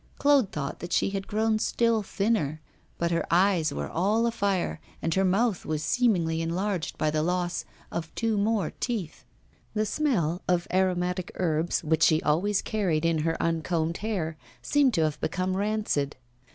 Claude 0.17 0.51
thought 0.51 0.79
that 0.79 0.91
she 0.93 1.11
had 1.11 1.27
grown 1.27 1.59
still 1.59 2.01
thinner, 2.01 2.59
but 2.97 3.11
her 3.11 3.23
eyes 3.29 3.71
were 3.71 3.87
all 3.87 4.25
afire, 4.25 4.81
and 4.99 5.13
her 5.13 5.23
mouth 5.23 5.63
was 5.63 5.83
seemingly 5.83 6.41
enlarged 6.41 6.97
by 6.97 7.11
the 7.11 7.21
loss 7.21 7.65
of 7.91 8.09
two 8.15 8.35
more 8.35 8.71
teeth. 8.79 9.25
The 9.75 9.85
smell 9.85 10.41
of 10.47 10.67
aromatic 10.73 11.31
herbs 11.35 11.83
which 11.83 12.01
she 12.01 12.19
always 12.23 12.63
carried 12.63 13.05
in 13.05 13.19
her 13.19 13.37
uncombed 13.39 13.97
hair 13.97 14.37
seemed 14.63 14.95
to 14.95 15.03
have 15.03 15.21
become 15.21 15.55
rancid. 15.55 16.15